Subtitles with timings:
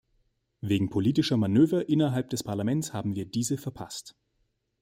[0.61, 4.15] Wegen politischer Manöver innerhalb des Parlaments haben wir diese verpasst.